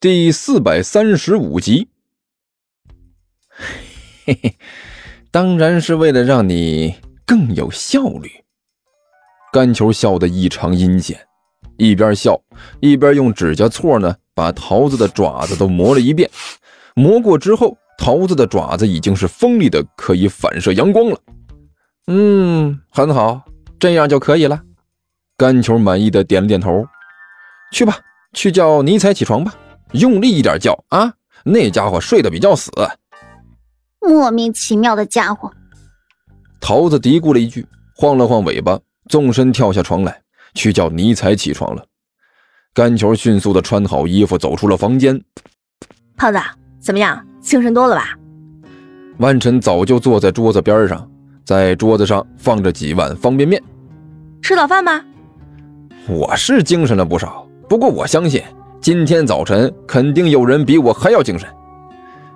[0.00, 1.88] 第四百三十五集。
[3.48, 4.54] 嘿嘿，
[5.32, 6.94] 当然是为了让你
[7.26, 8.30] 更有效率。
[9.52, 11.18] 甘球笑得异常阴险，
[11.78, 12.40] 一边笑
[12.78, 16.30] 一边用指甲锉呢把桃子的爪子都磨了一遍。
[16.94, 21.18] 磨过之后，桃子的爪子已经是锋利的，可以反射阳光了。
[22.06, 23.42] 嗯，很好，
[23.80, 24.62] 这样就可以了。
[25.36, 26.86] 甘球满意的点了点头。
[27.72, 27.98] 去吧，
[28.32, 29.52] 去叫尼采起床吧，
[29.92, 31.12] 用力一点叫啊！
[31.44, 32.70] 那家伙睡得比较死。
[34.00, 35.50] 莫名其妙的家伙。
[36.60, 38.78] 桃子嘀咕了一句，晃了晃尾巴，
[39.08, 40.20] 纵身跳下床来，
[40.54, 41.84] 去叫尼采起床了。
[42.74, 45.20] 甘球迅速的穿好衣服，走出了房间。
[46.16, 46.38] 胖子，
[46.80, 47.24] 怎么样？
[47.40, 48.18] 精神多了吧？
[49.18, 51.08] 万晨早就坐在桌子边上。
[51.44, 53.62] 在桌子上放着几碗方便面，
[54.42, 55.02] 吃早饭吗？
[56.06, 58.42] 我是精神了不少，不过我相信
[58.80, 61.48] 今天早晨肯定有人比我还要精神。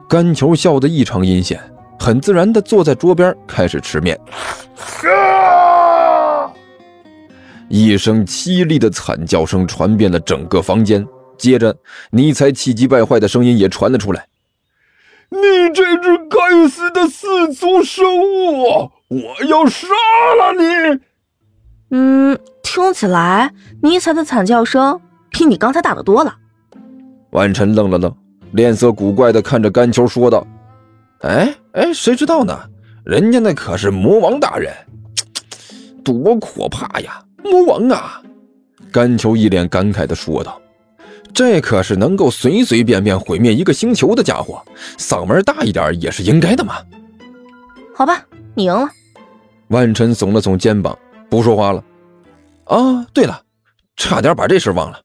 [0.09, 1.61] 甘球笑得异常阴险，
[1.99, 4.19] 很自然地坐在桌边开始吃面。
[5.05, 6.53] 啊
[7.69, 11.07] 一声凄厉的惨叫声传遍了整个房间，
[11.39, 11.75] 接着
[12.11, 14.27] 尼才气急败坏的声音也传了出来
[15.31, 15.39] ：“你
[15.73, 19.87] 这只该死的四足生物！”我要杀
[20.39, 21.01] 了你！
[21.93, 25.01] 嗯，听起来尼才的惨叫声
[25.33, 26.35] 比你刚才大的多了。
[27.31, 28.15] 万晨愣了愣，
[28.53, 30.47] 脸色古怪的看着甘球说道
[31.23, 32.57] ：“哎哎，谁知道呢？
[33.05, 34.73] 人家那可是魔王大人，
[36.05, 37.21] 多可怕呀！
[37.43, 38.23] 魔王啊！”
[38.93, 40.61] 甘球一脸感慨的说道
[41.33, 44.63] ：“这可是能够随随便便毁灭一个星球的家伙，
[44.99, 46.75] 嗓门大一点也是应该的嘛。”
[47.97, 48.23] 好吧，
[48.55, 48.89] 你赢了。
[49.69, 50.97] 万晨耸了耸肩膀，
[51.31, 51.83] 不说话了。
[52.65, 53.41] 啊，对了，
[53.97, 55.01] 差点把这事忘了。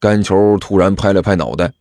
[0.00, 1.72] 甘球突然拍了拍脑袋：“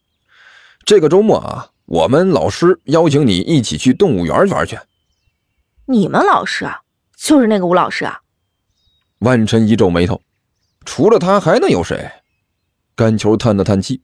[0.86, 4.78] 这个周末啊，我们老师邀请你一起去动物园玩去。”
[5.86, 6.82] 你们老师啊，
[7.18, 8.20] 就是那个吴老师啊？
[9.20, 10.22] 万晨一皱眉头
[10.86, 12.10] ：“除了他还能有谁？”
[12.96, 14.02] 甘球叹了叹气，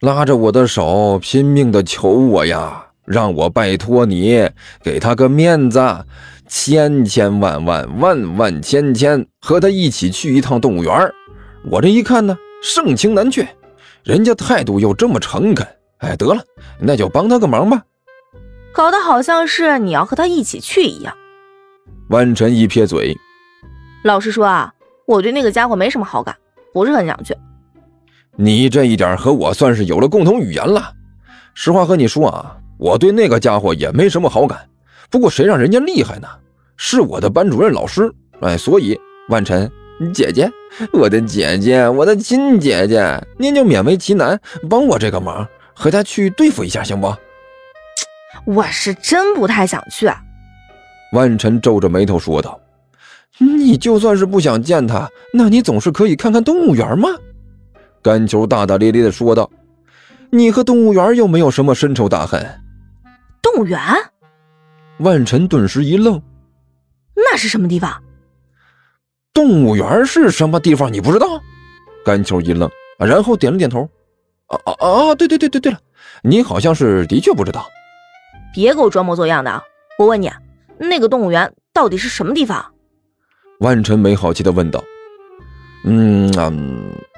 [0.00, 4.50] 拉着我的手，拼命的求我呀，让我拜托你，
[4.82, 6.06] 给他个面子。
[6.46, 11.10] 千千万万万万千千，和他一起去一趟动物园
[11.70, 12.36] 我这一看呢，
[12.66, 13.46] 盛情难却，
[14.04, 16.42] 人家态度又这么诚恳，哎，得了，
[16.80, 17.82] 那就帮他个忙吧。
[18.72, 21.14] 搞得好像是你要和他一起去一样。
[22.08, 23.14] 万晨一撇嘴，
[24.02, 24.72] 老实说啊，
[25.06, 26.34] 我对那个家伙没什么好感，
[26.72, 27.36] 不是很想去。
[28.34, 30.90] 你这一点和我算是有了共同语言了。
[31.52, 34.66] 实话和你说啊，我对那个家伙也没什么好感。
[35.10, 36.26] 不过谁让人家厉害呢？
[36.78, 38.10] 是我的班主任老师，
[38.40, 38.98] 哎，所以
[39.28, 39.70] 万晨
[40.12, 40.50] 姐姐，
[40.92, 47.14] 我的姐姐，我的亲姐姐，您就勉为其难帮我这个忙，和他去对付一下，行不？
[48.44, 50.10] 我是真不太想去。
[51.12, 52.60] 万晨皱着眉头说道
[53.38, 57.08] ：“你就算是不想见他，那你总是可以看看动物园吗？”
[58.02, 59.48] 甘球大大咧咧地说道
[60.30, 62.44] ：“你和动物园又没有什么深仇大恨。”
[63.40, 63.80] 动物园。
[64.98, 66.20] 万晨顿时一愣
[67.16, 68.02] ：“那是什么地方？
[69.34, 70.90] 动物园是什么地方？
[70.90, 71.42] 你不知道？”
[72.06, 73.88] 甘秋一愣，然后点了点头
[74.46, 75.14] ：“啊啊啊！
[75.14, 75.78] 对对对对对了，
[76.22, 77.66] 你好像是的确不知道。
[78.54, 79.62] 别给我装模作样的！
[79.98, 80.30] 我问你，
[80.78, 82.64] 那个动物园到底是什么地方？”
[83.60, 84.82] 万晨没好气的问道
[85.84, 86.52] ：“嗯啊，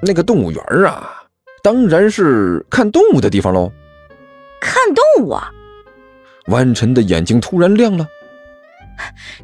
[0.02, 1.22] 那个动物园啊，
[1.62, 3.70] 当然是看动物的地方喽。
[4.60, 5.50] 看动物啊！”
[6.48, 8.06] 万晨的眼睛突然亮了。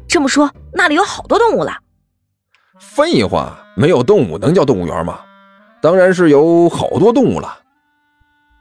[0.07, 1.77] 这么说，那里有好多动物了？
[2.79, 5.19] 废话，没有动物能叫动物园吗？
[5.81, 7.59] 当然是有好多动物了。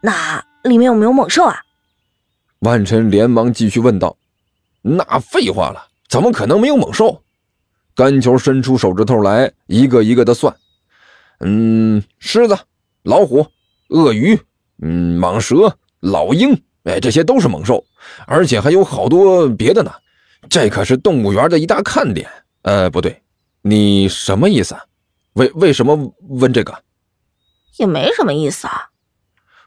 [0.02, 1.56] 那里面有没有猛兽啊？
[2.60, 4.16] 万晨连忙继续问道。
[4.82, 7.22] 那废话了，怎么可能没有猛兽？
[7.94, 10.54] 甘球伸出手指头来，一个一个的算。
[11.40, 12.58] 嗯，狮子、
[13.02, 13.46] 老虎、
[13.88, 14.38] 鳄鱼，
[14.82, 16.60] 嗯，蟒蛇、老鹰。
[16.84, 17.84] 哎，这些都是猛兽，
[18.26, 19.92] 而且还有好多别的呢。
[20.50, 22.28] 这可是动物园的一大看点。
[22.62, 23.22] 呃，不对，
[23.62, 24.76] 你什么意思？
[25.34, 26.82] 为为什么问这个？
[27.78, 28.90] 也没什么意思啊。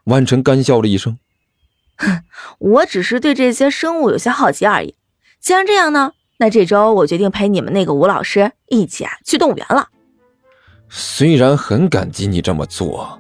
[0.04, 1.18] 万晨干笑了一声，
[1.98, 2.24] 哼，
[2.60, 4.96] 我只是对这些生物有些好奇而已。
[5.40, 9.90] 既然这样呢，那这周我决定陪你们那个吴老师一起啊去动物园了。
[10.90, 13.20] 虽然很感激你这么做，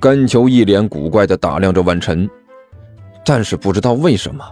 [0.00, 2.28] 甘球一脸古怪的打量着万晨。
[3.24, 4.44] 但是不知道为什么，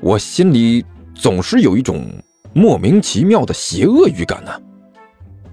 [0.00, 0.84] 我心里
[1.14, 2.04] 总是有一种
[2.52, 4.60] 莫名其妙的邪恶预感呢。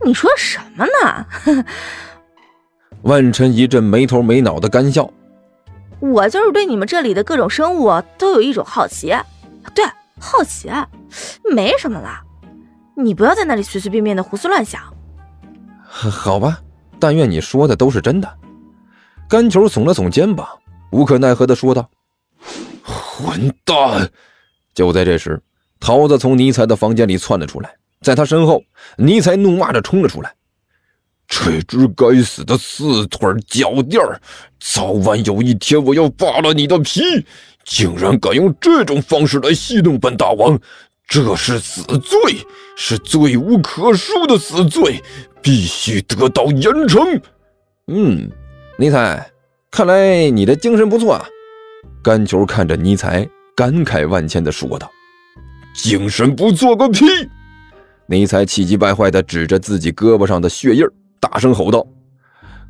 [0.06, 1.66] 你说什么呢？
[3.02, 5.12] 万晨一阵没头没脑的干笑。
[6.00, 9.08] 我就是对你们这里的各种生物都有一种好奇。
[9.74, 9.84] 对，
[10.20, 10.70] 好奇，
[11.52, 12.22] 没什么啦。
[12.96, 14.82] 你不要在那里随随便便的胡思乱想。
[15.84, 16.60] 好吧，
[17.00, 18.38] 但愿你说的都是真的。
[19.28, 20.48] 干球耸了耸肩膀，
[20.92, 21.90] 无可奈何的说道
[22.84, 24.12] ：“混蛋！”
[24.76, 25.42] 就在这时，
[25.80, 27.76] 桃子从尼采的房间里窜了出来，
[28.06, 28.64] 在他身后，
[28.98, 30.32] 尼才怒骂着冲了出来
[31.28, 34.00] ：“这只该死的四腿脚垫
[34.60, 37.02] 早晚有一天我要扒了你的皮！
[37.64, 40.60] 竟然敢用这种方式来戏弄本大王！”
[41.10, 42.20] 这是死罪，
[42.78, 45.02] 是罪无可恕的死罪，
[45.42, 47.20] 必须得到严惩。
[47.88, 48.30] 嗯，
[48.78, 49.32] 尼采，
[49.72, 51.26] 看来你的精神不错啊。
[52.04, 54.92] 甘球看着尼采，感慨万千的说道
[55.76, 57.04] ：“精神不错个屁！”
[58.08, 60.86] 尼才气急败坏地指着自己胳膊上的血印，
[61.20, 61.86] 大声吼道：“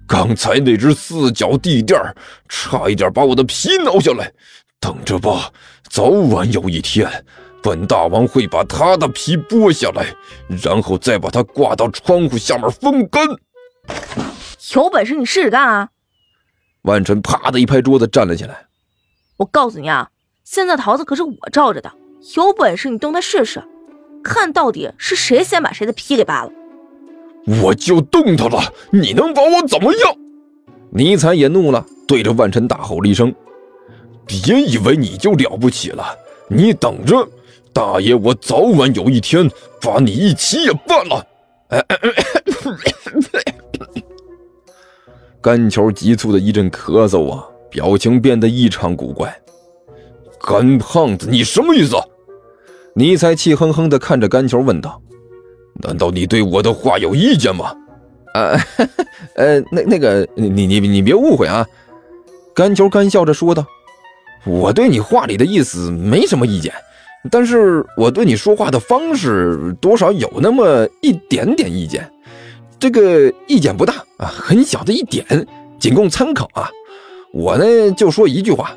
[0.07, 1.99] 刚才那只四脚地垫
[2.47, 4.31] 差一点把我的皮挠下来，
[4.79, 5.51] 等着吧，
[5.89, 7.09] 早晚有一天。”
[7.61, 10.05] 本大王会把他的皮剥下来，
[10.63, 13.27] 然后再把它挂到窗户下面风干。
[14.75, 15.89] 有本事你试试干啊！
[16.83, 18.67] 万晨啪的一拍桌子，站了起来。
[19.37, 20.07] 我告诉你啊，
[20.43, 21.91] 现在桃子可是我罩着的，
[22.35, 23.63] 有本事你动他试试，
[24.25, 26.51] 看到底是谁先把谁的皮给扒了。
[27.61, 30.17] 我就动他了，你能把我怎么样？
[30.89, 33.33] 尼采也怒了，对着万晨大吼了一声
[34.25, 36.03] ：“别以为你就了不起了，
[36.49, 37.27] 你等着！”
[37.71, 39.47] 大爷，我早晚有一天
[39.79, 41.27] 把你一起也办了。
[45.39, 49.39] 干球急促的一阵咳嗽啊，表情变得异常古怪。
[50.39, 51.95] 干胖子，你什么意思？
[52.97, 55.01] 尼才气哼哼的看着干球问道
[55.83, 57.75] ：“难道你对我的话有意见吗？”
[58.33, 58.57] 啊，
[59.35, 61.65] 呃，那那个，你你你别误会啊。
[62.53, 63.65] 干球干笑着说道
[64.47, 66.73] ：“我对你话里的意思没什么意见。”
[67.29, 72.09] 但是我对你说话的方式多少有那么一点点意见，
[72.79, 75.25] 这个意见不大啊，很小的一点，
[75.79, 76.69] 仅供参考啊。
[77.33, 78.73] 我呢就说一句话，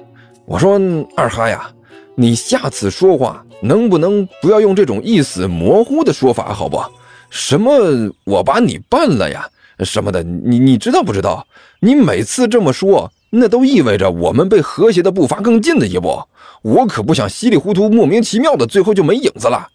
[0.46, 0.80] 我说
[1.14, 1.70] 二哈呀，
[2.20, 6.82] 你下次说话能不能不要用这种意思模糊的说法，好不？
[7.30, 9.48] 什么我把你办了呀，
[9.84, 11.46] 什么的，你你知道不知道？
[11.78, 16.20] 你每次这么说，那都意味着我们被和谐的步伐更近了一步。
[16.62, 19.68] 我可不想稀里糊涂、莫名其妙的，最后就没影子了。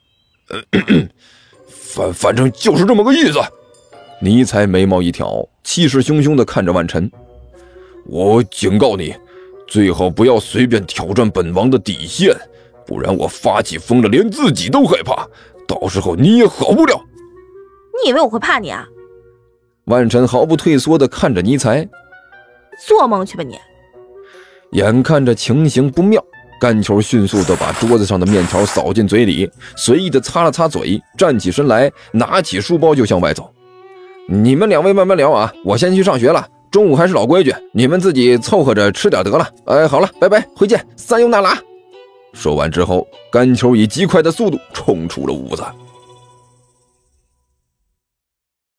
[1.66, 3.40] 反反正就是这么个意思。
[4.20, 7.10] 尼采眉毛一挑，气势汹汹的看着万晨
[8.06, 9.16] ：“我警告你，
[9.74, 12.32] 最好不要随便挑战本王的底线，
[12.86, 15.28] 不然我发起疯了，连自己都害怕，
[15.68, 16.96] 到时候你也好不了。”
[18.04, 18.86] 你以为我会怕你啊？
[19.86, 21.90] 万晨毫不退缩的看着尼才
[22.86, 23.58] ：“做梦去吧你！”
[24.78, 26.24] 眼看着情形不妙。
[26.62, 33.52] 干球迅速地把桌子上的面条扫进嘴里，随意地擦了擦嘴，站起身来，拿起书包就向外走。
[34.30, 36.48] 你们两位慢慢聊啊，我先去上学了。
[36.74, 39.48] 中午还是老规矩，你们自己凑合着吃点得了。
[39.66, 41.56] 哎，好了，拜拜，回见，三优那拉。
[42.34, 45.64] 说完之后，干球以极快的速度冲出了屋子。